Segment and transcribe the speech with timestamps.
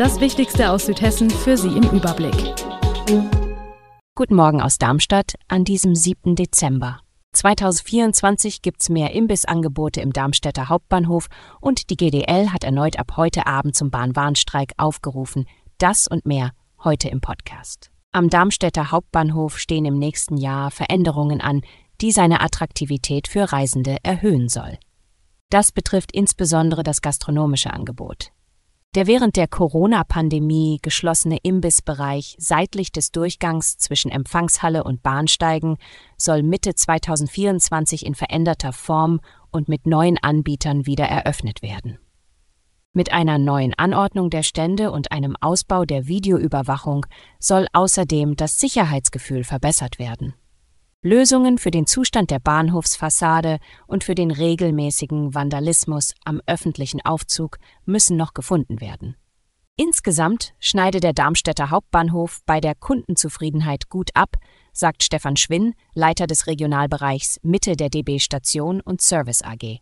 [0.00, 2.54] Das Wichtigste aus Südhessen für Sie im Überblick.
[4.14, 6.36] Guten Morgen aus Darmstadt an diesem 7.
[6.36, 7.00] Dezember.
[7.34, 11.26] 2024 gibt's mehr Imbissangebote im Darmstädter Hauptbahnhof
[11.60, 15.44] und die GDL hat erneut ab heute Abend zum Bahnwarnstreik aufgerufen.
[15.76, 17.90] Das und mehr heute im Podcast.
[18.10, 21.60] Am Darmstädter Hauptbahnhof stehen im nächsten Jahr Veränderungen an,
[22.00, 24.78] die seine Attraktivität für Reisende erhöhen soll.
[25.50, 28.32] Das betrifft insbesondere das gastronomische Angebot.
[28.96, 35.76] Der während der Corona-Pandemie geschlossene Imbissbereich seitlich des Durchgangs zwischen Empfangshalle und Bahnsteigen
[36.16, 39.20] soll Mitte 2024 in veränderter Form
[39.52, 42.00] und mit neuen Anbietern wieder eröffnet werden.
[42.92, 47.06] Mit einer neuen Anordnung der Stände und einem Ausbau der Videoüberwachung
[47.38, 50.34] soll außerdem das Sicherheitsgefühl verbessert werden.
[51.02, 58.18] Lösungen für den Zustand der Bahnhofsfassade und für den regelmäßigen Vandalismus am öffentlichen Aufzug müssen
[58.18, 59.16] noch gefunden werden.
[59.76, 64.36] Insgesamt schneide der Darmstädter Hauptbahnhof bei der Kundenzufriedenheit gut ab,
[64.74, 69.80] sagt Stefan Schwinn, Leiter des Regionalbereichs Mitte der DB Station und Service AG.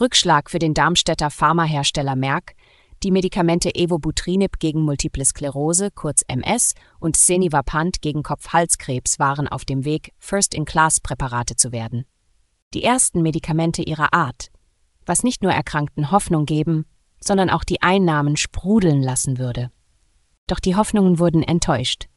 [0.00, 2.54] Rückschlag für den Darmstädter Pharmahersteller Merck,
[3.02, 9.84] die Medikamente Evobutrinib gegen Multiple Sklerose, kurz MS, und Senivapant gegen Kopf-Halskrebs waren auf dem
[9.84, 12.04] Weg, First-in-Class-Präparate zu werden.
[12.74, 14.48] Die ersten Medikamente ihrer Art,
[15.04, 16.86] was nicht nur Erkrankten Hoffnung geben,
[17.20, 19.70] sondern auch die Einnahmen sprudeln lassen würde.
[20.46, 22.08] Doch die Hoffnungen wurden enttäuscht.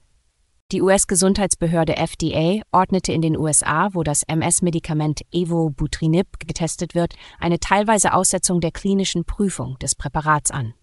[0.72, 8.14] Die US-Gesundheitsbehörde FDA ordnete in den USA, wo das MS-Medikament Evobutrinib getestet wird, eine teilweise
[8.14, 10.73] Aussetzung der klinischen Prüfung des Präparats an.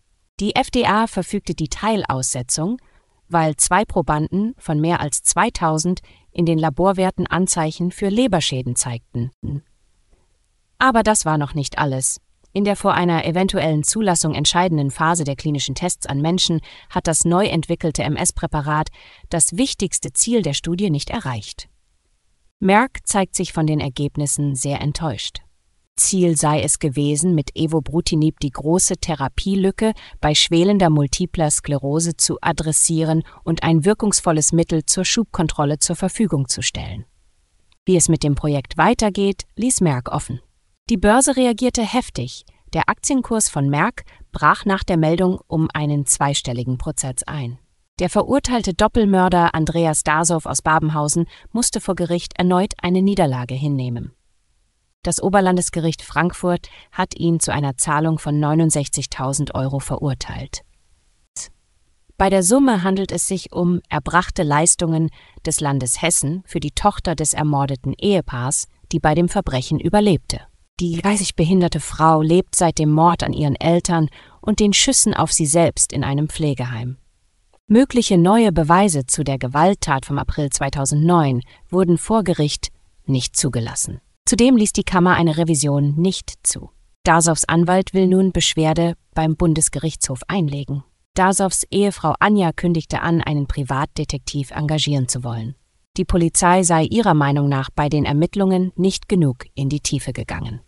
[0.40, 2.78] Die FDA verfügte die Teilaussetzung,
[3.28, 6.00] weil zwei Probanden von mehr als 2000
[6.32, 9.30] in den Laborwerten Anzeichen für Leberschäden zeigten.
[10.78, 12.20] Aber das war noch nicht alles.
[12.52, 16.60] In der vor einer eventuellen Zulassung entscheidenden Phase der klinischen Tests an Menschen
[16.90, 18.88] hat das neu entwickelte MS-Präparat
[19.30, 21.68] das wichtigste Ziel der Studie nicht erreicht.
[22.60, 25.40] Merck zeigt sich von den Ergebnissen sehr enttäuscht.
[25.96, 33.22] Ziel sei es gewesen, mit Evobrutinib die große Therapielücke bei schwelender multipler Sklerose zu adressieren
[33.44, 37.04] und ein wirkungsvolles Mittel zur Schubkontrolle zur Verfügung zu stellen.
[37.84, 40.40] Wie es mit dem Projekt weitergeht, ließ Merck offen.
[40.88, 42.44] Die Börse reagierte heftig.
[42.72, 47.58] Der Aktienkurs von Merck brach nach der Meldung um einen zweistelligen Prozent ein.
[47.98, 54.12] Der verurteilte Doppelmörder Andreas Dasow aus Babenhausen musste vor Gericht erneut eine Niederlage hinnehmen.
[55.02, 60.62] Das Oberlandesgericht Frankfurt hat ihn zu einer Zahlung von 69.000 Euro verurteilt.
[62.16, 65.10] Bei der Summe handelt es sich um erbrachte Leistungen
[65.44, 70.40] des Landes Hessen für die Tochter des ermordeten Ehepaars, die bei dem Verbrechen überlebte.
[70.78, 74.08] Die geistig behinderte Frau lebt seit dem Mord an ihren Eltern
[74.40, 76.96] und den Schüssen auf sie selbst in einem Pflegeheim.
[77.66, 81.40] Mögliche neue Beweise zu der Gewalttat vom April 2009
[81.70, 82.68] wurden vor Gericht
[83.04, 84.00] nicht zugelassen.
[84.24, 86.70] Zudem ließ die Kammer eine Revision nicht zu.
[87.04, 90.84] Dasows Anwalt will nun Beschwerde beim Bundesgerichtshof einlegen.
[91.14, 95.56] Dasows Ehefrau Anja kündigte an, einen Privatdetektiv engagieren zu wollen.
[95.98, 100.60] Die Polizei sei ihrer Meinung nach bei den Ermittlungen nicht genug in die Tiefe gegangen.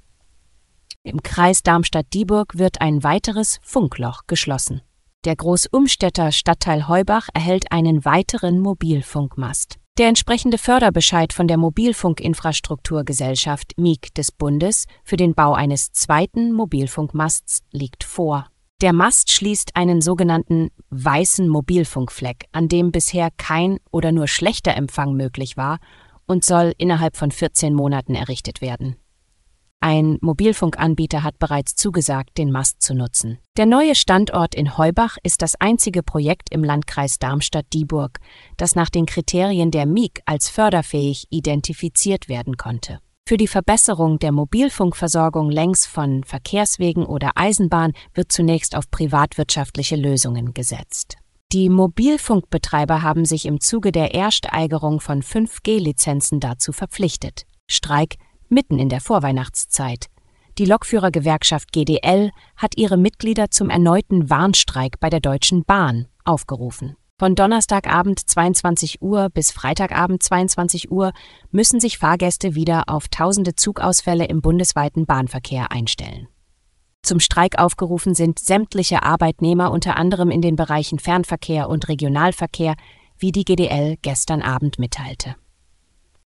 [1.03, 4.82] Im Kreis Darmstadt-Dieburg wird ein weiteres Funkloch geschlossen.
[5.25, 9.78] Der Großumstädter Stadtteil Heubach erhält einen weiteren Mobilfunkmast.
[9.97, 17.62] Der entsprechende Förderbescheid von der Mobilfunkinfrastrukturgesellschaft MIG des Bundes für den Bau eines zweiten Mobilfunkmasts
[17.71, 18.49] liegt vor.
[18.81, 25.14] Der Mast schließt einen sogenannten weißen Mobilfunkfleck, an dem bisher kein oder nur schlechter Empfang
[25.14, 25.79] möglich war,
[26.26, 28.97] und soll innerhalb von 14 Monaten errichtet werden.
[29.86, 33.36] Ein Mobilfunkanbieter hat bereits zugesagt, den Mast zu nutzen.
[33.58, 38.19] Der neue Standort in Heubach ist das einzige Projekt im Landkreis Darmstadt-Dieburg,
[38.56, 43.00] das nach den Kriterien der MIG als förderfähig identifiziert werden konnte.
[43.28, 50.54] Für die Verbesserung der Mobilfunkversorgung längs von Verkehrswegen oder Eisenbahn wird zunächst auf privatwirtschaftliche Lösungen
[50.54, 51.19] gesetzt.
[51.52, 57.42] Die Mobilfunkbetreiber haben sich im Zuge der Ersteigerung von 5G-Lizenzen dazu verpflichtet.
[57.66, 58.16] Streik
[58.54, 60.06] mitten in der Vorweihnachtszeit.
[60.56, 66.96] Die Lokführergewerkschaft GDL hat ihre Mitglieder zum erneuten Warnstreik bei der Deutschen Bahn aufgerufen.
[67.18, 71.12] Von Donnerstagabend 22 Uhr bis Freitagabend 22 Uhr
[71.50, 76.28] müssen sich Fahrgäste wieder auf tausende Zugausfälle im bundesweiten Bahnverkehr einstellen.
[77.02, 82.74] Zum Streik aufgerufen sind sämtliche Arbeitnehmer unter anderem in den Bereichen Fernverkehr und Regionalverkehr,
[83.18, 85.36] wie die GDL gestern Abend mitteilte.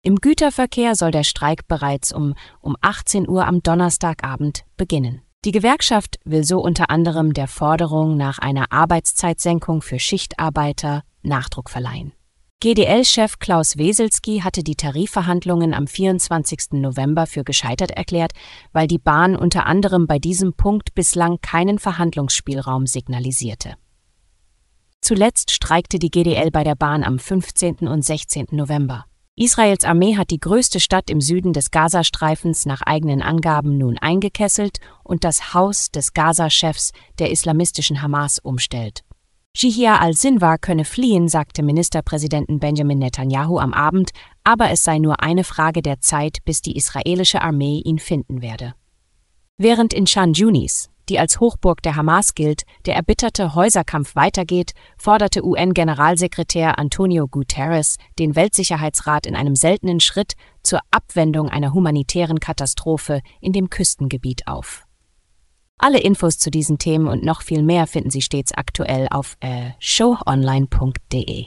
[0.06, 5.22] Im Güterverkehr soll der Streik bereits um, um 18 Uhr am Donnerstagabend beginnen.
[5.44, 12.12] Die Gewerkschaft will so unter anderem der Forderung nach einer Arbeitszeitsenkung für Schichtarbeiter Nachdruck verleihen.
[12.60, 16.74] GDL-Chef Klaus Weselski hatte die Tarifverhandlungen am 24.
[16.74, 18.30] November für gescheitert erklärt,
[18.72, 23.74] weil die Bahn unter anderem bei diesem Punkt bislang keinen Verhandlungsspielraum signalisierte.
[25.00, 27.88] Zuletzt streikte die GDL bei der Bahn am 15.
[27.88, 28.46] und 16.
[28.52, 29.06] November.
[29.38, 34.78] Israels Armee hat die größte Stadt im Süden des Gazastreifens nach eigenen Angaben nun eingekesselt
[35.04, 39.02] und das Haus des Gaza-Chefs der islamistischen Hamas umstellt.
[39.54, 44.12] Jihya al-Sinwar könne fliehen, sagte Ministerpräsidenten Benjamin Netanyahu am Abend,
[44.42, 48.74] aber es sei nur eine Frage der Zeit, bis die israelische Armee ihn finden werde.
[49.58, 55.44] Während in Shan Yunis, die als Hochburg der Hamas gilt, der erbitterte Häuserkampf weitergeht, forderte
[55.44, 63.52] UN-Generalsekretär Antonio Guterres den Weltsicherheitsrat in einem seltenen Schritt zur Abwendung einer humanitären Katastrophe in
[63.52, 64.84] dem Küstengebiet auf.
[65.78, 69.70] Alle Infos zu diesen Themen und noch viel mehr finden Sie stets aktuell auf äh,
[69.78, 71.46] showonline.de.